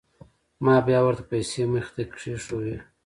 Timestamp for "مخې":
1.73-1.91